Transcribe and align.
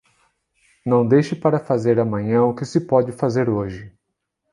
Não 0.83 1.07
deixe 1.07 1.35
para 1.35 1.59
fazer 1.59 1.99
amanhã 1.99 2.43
o 2.43 2.55
que 2.55 2.65
se 2.65 2.81
pode 2.87 3.11
fazer 3.11 3.47
hoje 3.47 3.93